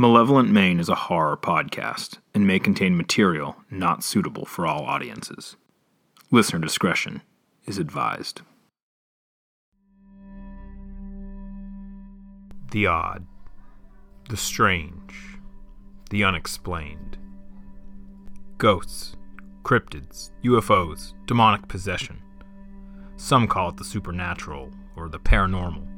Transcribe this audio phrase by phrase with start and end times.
[0.00, 5.56] Malevolent Maine is a horror podcast and may contain material not suitable for all audiences.
[6.30, 7.20] Listener discretion
[7.66, 8.42] is advised.
[12.70, 13.26] The odd,
[14.28, 15.40] the strange,
[16.10, 17.18] the unexplained.
[18.56, 19.16] Ghosts,
[19.64, 22.22] cryptids, UFOs, demonic possession.
[23.16, 25.88] Some call it the supernatural or the paranormal.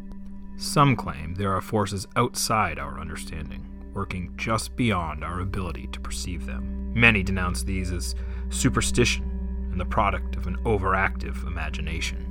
[0.56, 6.46] Some claim there are forces outside our understanding working just beyond our ability to perceive
[6.46, 6.92] them.
[6.94, 8.14] Many denounce these as
[8.48, 9.24] superstition
[9.70, 12.26] and the product of an overactive imagination.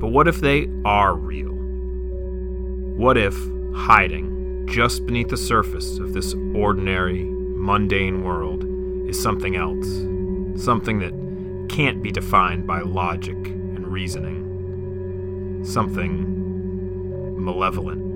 [0.00, 1.52] But what if they are real?
[2.96, 3.34] What if
[3.74, 8.64] hiding just beneath the surface of this ordinary, mundane world
[9.08, 9.86] is something else?
[10.62, 11.12] Something that
[11.68, 15.62] can't be defined by logic and reasoning?
[15.64, 16.32] Something
[17.42, 18.13] malevolent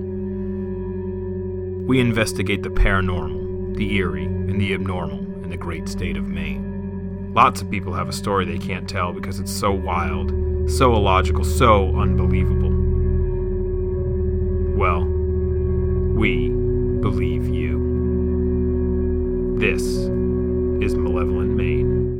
[1.89, 7.33] we investigate the paranormal, the eerie, and the abnormal in the great state of Maine.
[7.33, 10.29] Lots of people have a story they can't tell because it's so wild,
[10.69, 12.69] so illogical, so unbelievable.
[14.77, 16.49] Well, we
[17.01, 17.79] believe you.
[19.57, 22.19] This is Malevolent Maine.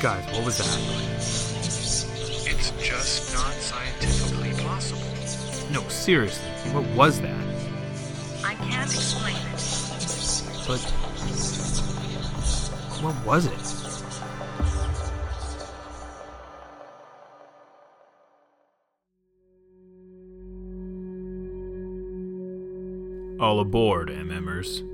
[0.00, 1.41] Guys, what was that?
[5.72, 7.34] No, seriously, what was that?
[8.44, 9.42] I can't explain it.
[10.68, 10.80] But
[13.00, 13.52] what was it?
[23.40, 24.86] All aboard, MMers.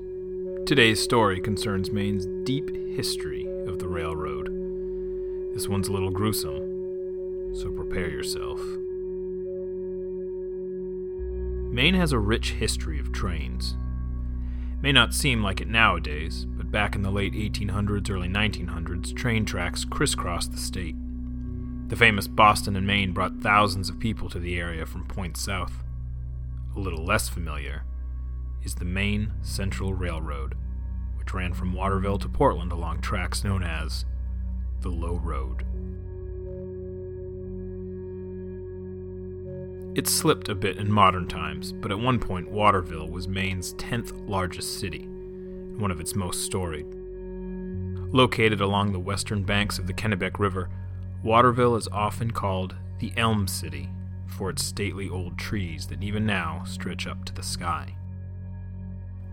[0.65, 4.47] Today's story concerns Maine's deep history of the railroad.
[5.53, 8.61] This one's a little gruesome, so prepare yourself.
[11.79, 13.77] Maine has a rich history of trains.
[14.81, 19.45] May not seem like it nowadays, but back in the late 1800s, early 1900s, train
[19.45, 20.97] tracks crisscrossed the state.
[21.87, 25.85] The famous Boston and Maine brought thousands of people to the area from points south.
[26.75, 27.85] A little less familiar
[28.61, 30.55] is the Maine Central Railroad,
[31.15, 34.03] which ran from Waterville to Portland along tracks known as
[34.81, 35.65] the Low Road.
[39.95, 44.29] It slipped a bit in modern times, but at one point Waterville was Maine's 10th
[44.29, 46.85] largest city, and one of its most storied.
[48.13, 50.69] Located along the western banks of the Kennebec River,
[51.23, 53.89] Waterville is often called the Elm City
[54.27, 57.95] for its stately old trees that even now stretch up to the sky.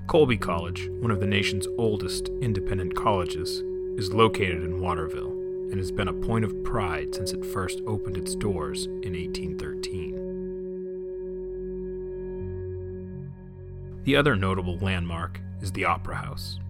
[0.07, 3.63] Colby College, one of the nation's oldest independent colleges,
[3.99, 5.33] is located in Waterville
[5.71, 9.76] and has been a point of pride since it first opened its doors in 1813.
[14.07, 16.61] The other notable landmark is the Opera House.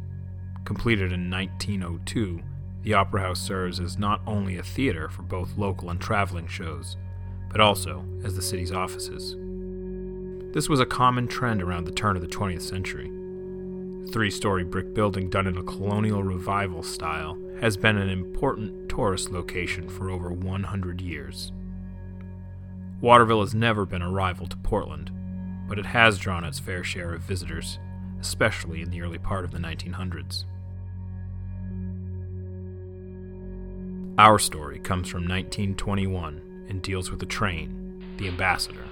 [0.64, 2.40] Completed in 1902,
[2.82, 6.96] the Opera House serves as not only a theater for both local and traveling shows,
[7.50, 9.36] but also as the city's offices.
[10.54, 13.10] This was a common trend around the turn of the 20th century.
[14.06, 18.88] The three story brick building done in a colonial revival style has been an important
[18.88, 21.52] tourist location for over 100 years.
[23.02, 25.10] Waterville has never been a rival to Portland,
[25.68, 27.78] but it has drawn its fair share of visitors,
[28.20, 30.44] especially in the early part of the 1900s.
[34.18, 38.84] Our story comes from 1921 and deals with a train, the Ambassador,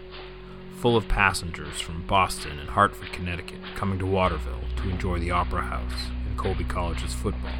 [0.76, 5.62] full of passengers from Boston and Hartford, Connecticut, coming to Waterville to enjoy the Opera
[5.62, 7.50] House and Colby College's football.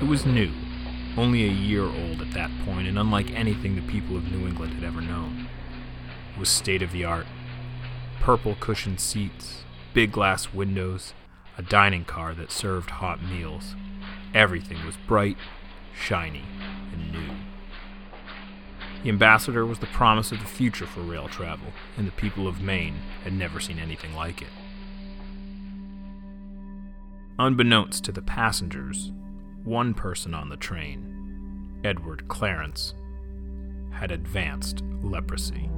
[0.00, 0.52] It was new
[1.16, 4.74] only a year old at that point, and unlike anything the people of New England
[4.74, 5.48] had ever known.
[6.34, 7.26] It was state of the art
[8.20, 11.14] purple cushioned seats, big glass windows,
[11.56, 13.74] a dining car that served hot meals.
[14.34, 15.38] Everything was bright,
[15.94, 16.44] shiny,
[16.92, 17.34] and new.
[19.02, 22.60] The ambassador was the promise of the future for rail travel, and the people of
[22.60, 24.48] Maine had never seen anything like it.
[27.38, 29.12] Unbeknownst to the passengers,
[29.64, 32.94] one person on the train, Edward Clarence,
[33.90, 35.70] had advanced leprosy.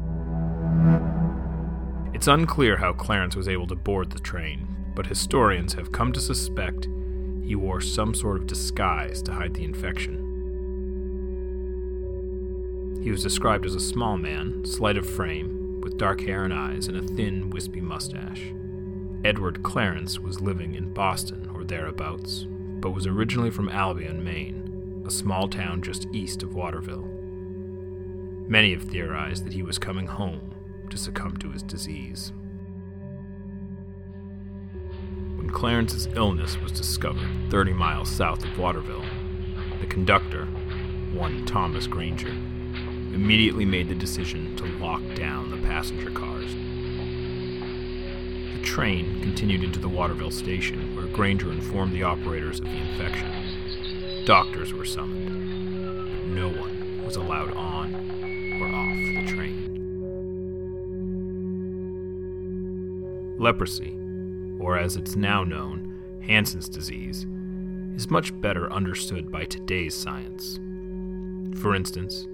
[2.15, 6.21] It's unclear how Clarence was able to board the train, but historians have come to
[6.21, 6.87] suspect
[7.45, 10.19] he wore some sort of disguise to hide the infection.
[13.03, 16.87] He was described as a small man, slight of frame, with dark hair and eyes,
[16.87, 18.53] and a thin, wispy mustache.
[19.25, 22.47] Edward Clarence was living in Boston or thereabouts,
[22.83, 25.05] but was originally from Albion, Maine.
[25.07, 27.09] a small town just east of Waterville.
[28.49, 30.53] Many have theorized that he was coming home
[30.91, 32.33] to succumb to his disease.
[35.37, 39.05] When Clarence's illness was discovered 30 miles south of Waterville,
[39.81, 40.47] the conductor,
[41.13, 46.55] one Thomas Granger, immediately made the decision to lock down the passenger cars.
[48.55, 53.31] The train continued into the Waterville station, Granger informed the operators of the infection.
[54.25, 55.29] Doctors were summoned,
[56.11, 57.95] but no one was allowed on
[58.59, 59.69] or off the train.
[63.39, 63.95] Leprosy,
[64.59, 67.27] or as it's now known, Hansen's disease,
[67.95, 70.59] is much better understood by today's science.
[71.61, 72.27] For instance,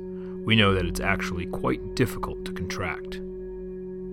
[0.45, 3.21] we know that it's actually quite difficult to contract.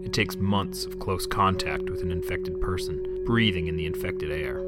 [0.03, 4.59] It takes months of close contact with an infected person, breathing in the infected air.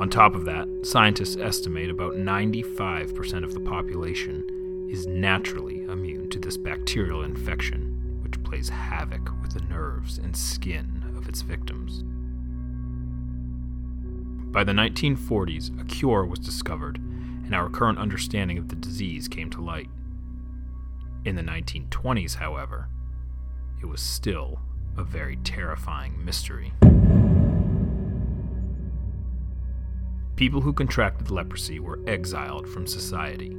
[0.00, 6.38] On top of that, scientists estimate about 95% of the population is naturally immune to
[6.38, 12.02] this bacterial infection, which plays havoc with the nerves and skin of its victims.
[14.52, 19.50] By the 1940s, a cure was discovered, and our current understanding of the disease came
[19.50, 19.90] to light.
[21.24, 22.88] In the 1920s, however,
[23.82, 24.60] it was still
[24.96, 26.72] a very terrifying mystery.
[30.36, 33.56] People who contracted leprosy were exiled from society,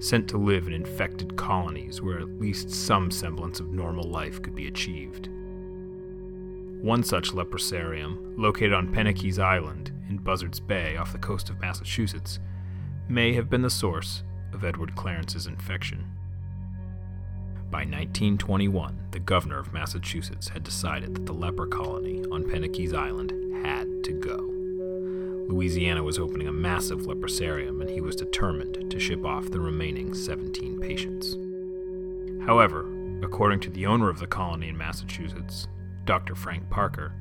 [0.00, 4.56] sent to live in infected colonies where at least some semblance of normal life could
[4.56, 5.28] be achieved.
[6.82, 12.40] One such leprosarium, located on Penikese Island in Buzzards Bay off the coast of Massachusetts,
[13.08, 16.04] may have been the source of Edward Clarence's infection.
[17.70, 23.32] By 1921, the governor of Massachusetts had decided that the leper colony on Penikese Island
[23.64, 24.59] had to go.
[25.50, 30.14] Louisiana was opening a massive leprosarium, and he was determined to ship off the remaining
[30.14, 31.36] 17 patients.
[32.46, 32.86] However,
[33.20, 35.66] according to the owner of the colony in Massachusetts,
[36.04, 36.36] Dr.
[36.36, 37.12] Frank Parker.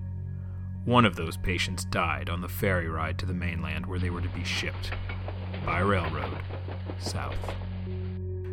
[0.86, 4.22] One of those patients died on the ferry ride to the mainland where they were
[4.22, 4.92] to be shipped
[5.66, 6.38] by railroad
[7.00, 7.56] south.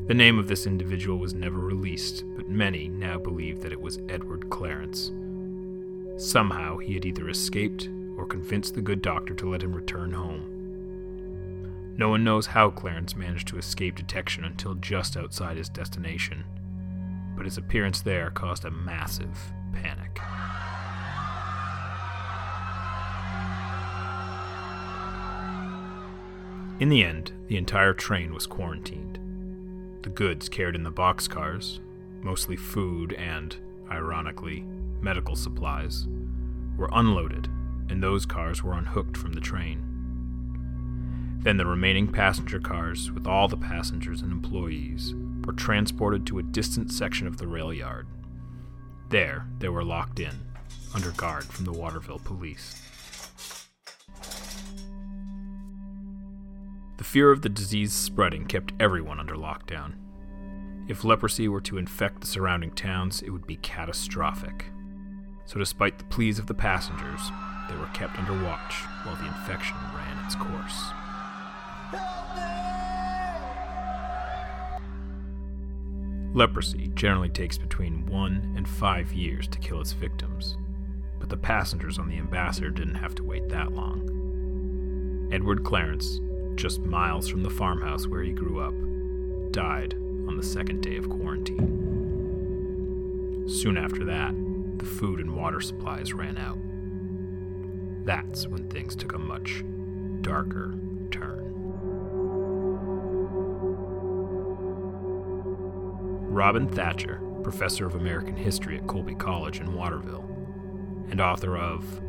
[0.07, 3.99] The name of this individual was never released, but many now believe that it was
[4.09, 5.13] Edward Clarence.
[6.17, 10.53] Somehow he had either escaped or convince the good doctor to let him return home.
[11.99, 16.45] No one knows how Clarence managed to escape detection until just outside his destination,
[17.37, 19.39] but his appearance there caused a massive
[19.73, 20.21] panic.
[26.79, 29.19] In the end, the entire train was quarantined.
[30.03, 31.81] The goods carried in the boxcars,
[32.23, 33.57] mostly food and,
[33.91, 34.61] ironically,
[35.01, 36.07] medical supplies,
[36.77, 37.49] were unloaded,
[37.89, 39.83] and those cars were unhooked from the train.
[41.47, 46.43] Then the remaining passenger cars, with all the passengers and employees, were transported to a
[46.43, 48.09] distant section of the rail yard.
[49.11, 50.35] There, they were locked in,
[50.93, 52.83] under guard from the Waterville police.
[56.97, 59.93] The fear of the disease spreading kept everyone under lockdown.
[60.89, 64.67] If leprosy were to infect the surrounding towns, it would be catastrophic.
[65.45, 67.31] So, despite the pleas of the passengers,
[67.69, 70.93] they were kept under watch while the infection ran its course.
[76.35, 80.59] Leprosy generally takes between one and five years to kill its victims,
[81.19, 85.29] but the passengers on the Ambassador didn't have to wait that long.
[85.33, 86.21] Edward Clarence,
[86.55, 88.75] just miles from the farmhouse where he grew up,
[89.53, 89.95] died
[90.29, 91.85] on the second day of quarantine.
[93.49, 94.35] Soon after that,
[94.79, 96.59] the food and water supplies ran out.
[98.07, 99.65] That's when things took a much
[100.21, 100.79] darker
[101.11, 101.43] turn.
[106.29, 110.25] Robin Thatcher, professor of American history at Colby College in Waterville,
[111.11, 112.01] and author of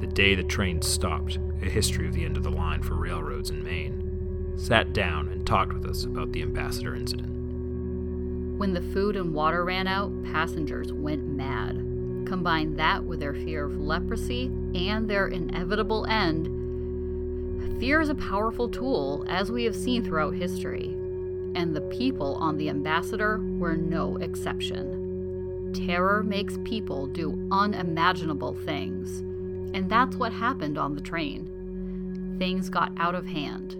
[0.00, 3.50] The Day the Train Stopped A History of the End of the Line for Railroads
[3.50, 7.28] in Maine, sat down and talked with us about the Ambassador incident.
[8.58, 11.74] When the food and water ran out, passengers went mad.
[12.26, 16.48] Combine that with their fear of leprosy and their inevitable end.
[17.80, 20.96] Fear is a powerful tool, as we have seen throughout history
[21.54, 25.72] and the people on the ambassador were no exception.
[25.74, 29.20] Terror makes people do unimaginable things,
[29.74, 32.36] and that's what happened on the train.
[32.38, 33.76] Things got out of hand.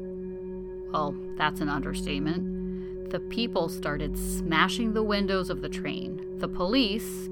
[0.93, 3.11] Well, that's an understatement.
[3.11, 6.23] The people started smashing the windows of the train.
[6.39, 7.29] The police,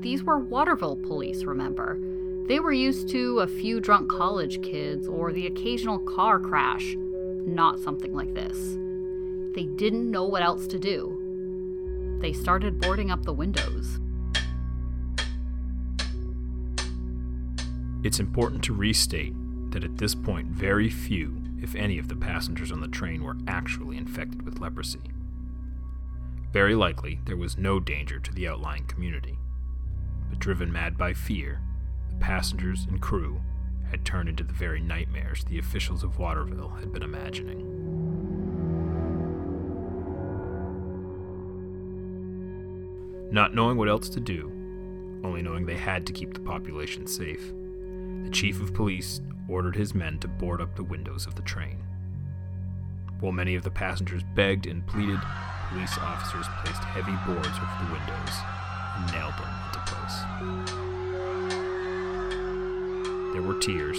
[0.00, 1.98] these were Waterville police, remember?
[2.50, 6.96] They were used to a few drunk college kids or the occasional car crash.
[7.46, 8.58] not something like this.
[9.54, 12.18] They didn't know what else to do.
[12.20, 14.00] They started boarding up the windows.
[18.02, 19.32] It's important to restate
[19.70, 23.36] that at this point, very few, if any, of the passengers on the train were
[23.46, 25.12] actually infected with leprosy.
[26.52, 29.38] Very likely, there was no danger to the outlying community.
[30.28, 31.60] But driven mad by fear,
[32.10, 33.40] the passengers and crew
[33.90, 37.66] had turned into the very nightmares the officials of Waterville had been imagining.
[43.32, 44.50] Not knowing what else to do,
[45.24, 47.52] only knowing they had to keep the population safe,
[48.24, 51.82] the chief of police ordered his men to board up the windows of the train.
[53.20, 55.20] While many of the passengers begged and pleaded,
[55.68, 58.34] police officers placed heavy boards over the windows
[58.96, 60.79] and nailed them into place.
[63.32, 63.98] There were tears,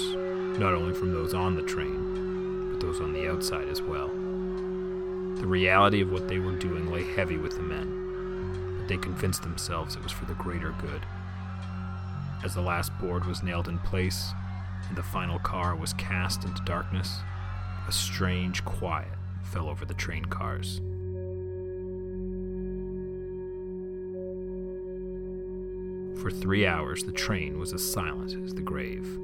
[0.59, 4.09] not only from those on the train, but those on the outside as well.
[4.09, 9.43] The reality of what they were doing lay heavy with the men, but they convinced
[9.43, 11.05] themselves it was for the greater good.
[12.43, 14.33] As the last board was nailed in place
[14.89, 17.19] and the final car was cast into darkness,
[17.88, 20.81] a strange quiet fell over the train cars.
[26.22, 29.18] For three hours, the train was as silent as the grave.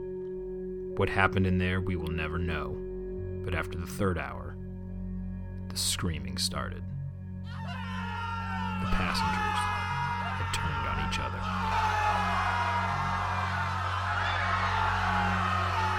[0.98, 2.76] What happened in there, we will never know,
[3.46, 4.56] but after the third hour,
[5.70, 6.82] the screaming started.
[7.44, 9.60] The passengers
[10.34, 11.38] had turned on each other.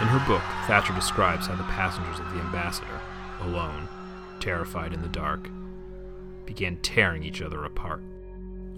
[0.02, 3.00] In her book, Thatcher describes how the passengers of the Ambassador,
[3.42, 3.88] alone,
[4.40, 5.48] terrified in the dark,
[6.44, 8.02] began tearing each other apart,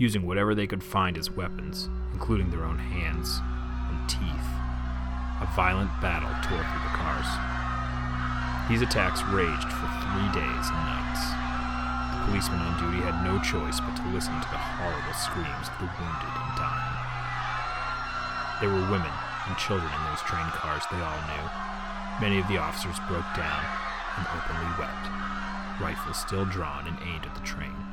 [0.01, 3.37] using whatever they could find as weapons, including their own hands
[3.93, 4.49] and teeth.
[5.45, 7.29] A violent battle tore through the cars.
[8.73, 11.21] These attacks raged for three days and nights.
[12.17, 15.77] The policemen on duty had no choice but to listen to the horrible screams of
[15.85, 16.97] the wounded and dying.
[18.65, 21.47] There were women and children in those train cars, they all knew.
[22.25, 23.65] Many of the officers broke down
[24.17, 25.13] and openly wept,
[25.77, 27.90] rifles still drawn and aimed at the train.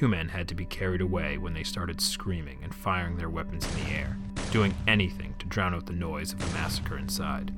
[0.00, 3.66] Two men had to be carried away when they started screaming and firing their weapons
[3.66, 4.16] in the air,
[4.50, 7.52] doing anything to drown out the noise of the massacre inside.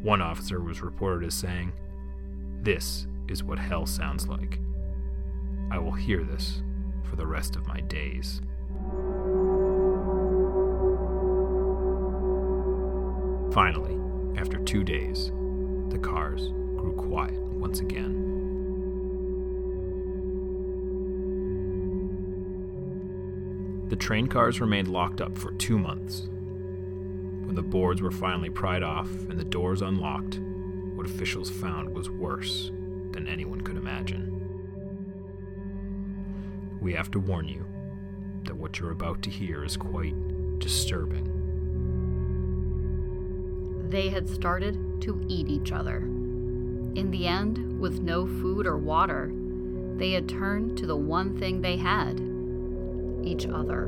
[0.00, 1.74] One officer was reported as saying,
[2.62, 4.58] This is what hell sounds like.
[5.70, 6.62] I will hear this
[7.02, 8.40] for the rest of my days.
[13.52, 14.00] Finally,
[14.40, 15.26] after two days,
[15.90, 18.25] the cars grew quiet once again.
[23.88, 26.28] The train cars remained locked up for two months.
[27.46, 30.40] When the boards were finally pried off and the doors unlocked,
[30.96, 32.72] what officials found was worse
[33.12, 34.32] than anyone could imagine.
[36.80, 37.64] We have to warn you
[38.42, 40.14] that what you're about to hear is quite
[40.58, 41.32] disturbing.
[43.88, 45.98] They had started to eat each other.
[45.98, 49.30] In the end, with no food or water,
[49.94, 52.35] they had turned to the one thing they had
[53.26, 53.86] each other.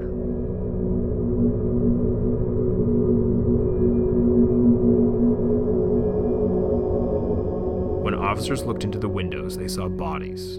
[8.03, 10.59] When officers looked into the windows, they saw bodies,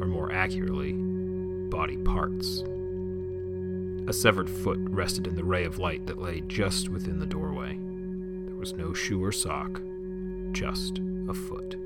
[0.00, 2.64] or more accurately, body parts.
[4.06, 7.78] A severed foot rested in the ray of light that lay just within the doorway.
[8.46, 9.82] There was no shoe or sock,
[10.52, 11.76] just a foot.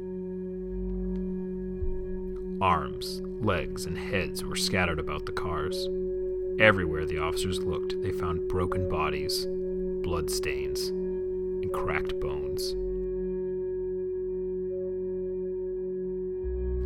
[2.61, 5.89] Arms, legs, and heads were scattered about the cars.
[6.59, 9.47] Everywhere the officers looked, they found broken bodies,
[10.03, 12.75] blood stains, and cracked bones.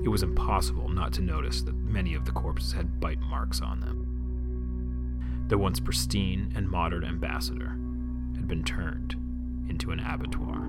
[0.04, 3.80] It was impossible not to notice that many of the corpses had bite marks on
[3.80, 4.06] them.
[5.48, 7.70] The once pristine and modern ambassador
[8.36, 9.16] had been turned
[9.68, 10.64] into an abattoir.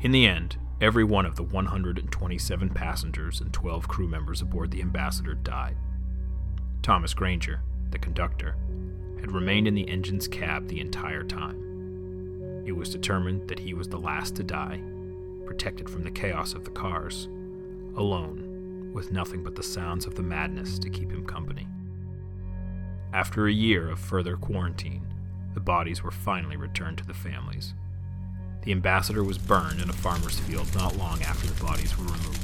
[0.00, 4.80] In the end, every one of the 127 passengers and 12 crew members aboard the
[4.80, 5.76] Ambassador died.
[6.82, 8.56] Thomas Granger, the conductor,
[9.20, 12.64] had remained in the engine's cab the entire time.
[12.66, 14.82] It was determined that he was the last to die,
[15.46, 17.26] protected from the chaos of the cars,
[17.96, 21.68] alone, with nothing but the sounds of the madness to keep him company.
[23.12, 25.06] After a year of further quarantine,
[25.54, 27.74] the bodies were finally returned to the families.
[28.62, 32.38] The ambassador was burned in a farmer's field not long after the bodies were removed.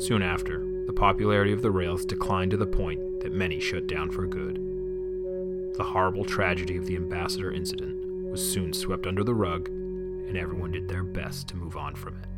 [0.00, 4.10] Soon after, the popularity of the rails declined to the point that many shut down
[4.10, 4.60] for good.
[5.76, 10.72] the horrible tragedy of the ambassador incident was soon swept under the rug, and everyone
[10.72, 12.28] did their best to move on from it.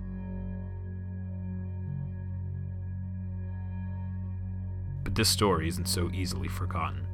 [5.04, 7.07] But this story isn't so easily forgotten.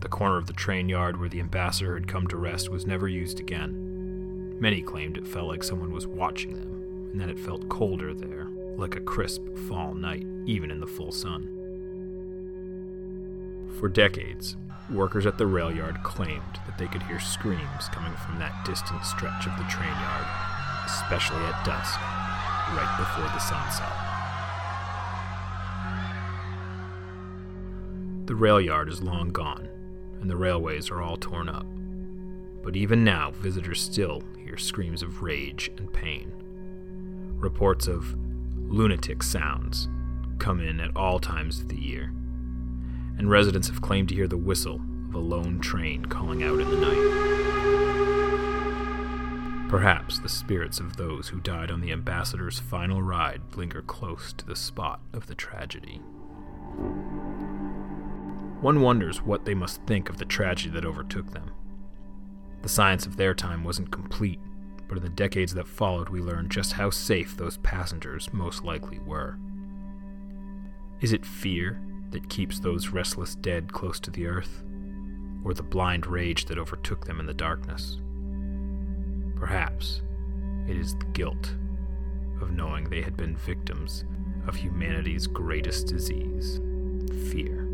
[0.00, 3.08] The corner of the train yard where the ambassador had come to rest was never
[3.08, 4.58] used again.
[4.60, 8.46] Many claimed it felt like someone was watching them, and that it felt colder there,
[8.76, 11.54] like a crisp fall night, even in the full sun.
[13.78, 14.56] For decades,
[14.90, 19.04] workers at the rail yard claimed that they could hear screams coming from that distant
[19.04, 20.26] stretch of the train yard,
[20.86, 22.00] especially at dusk,
[22.70, 23.92] right before the sunset.
[28.26, 29.68] The rail yard is long gone,
[30.20, 31.66] and the railways are all torn up.
[32.62, 36.32] But even now, visitors still hear screams of rage and pain.
[37.38, 38.16] Reports of
[38.56, 39.88] lunatic sounds
[40.38, 42.12] come in at all times of the year,
[43.16, 46.70] and residents have claimed to hear the whistle of a lone train calling out in
[46.70, 47.28] the night.
[49.68, 54.46] Perhaps the spirits of those who died on the ambassador's final ride linger close to
[54.46, 56.00] the spot of the tragedy.
[58.60, 61.52] One wonders what they must think of the tragedy that overtook them.
[62.62, 64.40] The science of their time wasn't complete,
[64.88, 68.98] but in the decades that followed, we learned just how safe those passengers most likely
[68.98, 69.38] were.
[71.00, 74.64] Is it fear that keeps those restless dead close to the earth,
[75.44, 78.00] or the blind rage that overtook them in the darkness?
[79.36, 80.02] Perhaps
[80.66, 81.54] it is the guilt
[82.40, 84.04] of knowing they had been victims
[84.48, 86.60] of humanity's greatest disease
[87.30, 87.67] fear.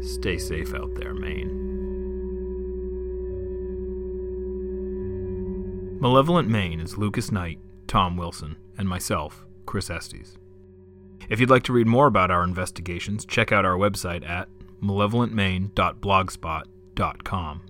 [0.00, 1.68] Stay safe out there, Maine.
[6.00, 10.36] Malevolent Maine is Lucas Knight, Tom Wilson, and myself, Chris Estes.
[11.28, 14.48] If you'd like to read more about our investigations, check out our website at
[14.80, 17.62] malevolentmaine.blogspot.com.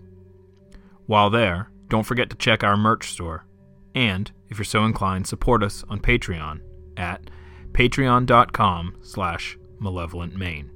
[1.06, 3.47] While there, don't forget to check our merch store,
[3.95, 6.60] and if you're so inclined, support us on Patreon
[6.99, 7.30] at
[7.73, 10.71] patreon.com slash malevolentmaine.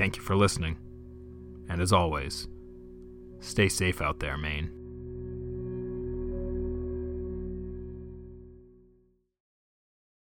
[0.00, 0.78] Thank you for listening.
[1.68, 2.48] And as always,
[3.40, 4.79] stay safe out there, Maine.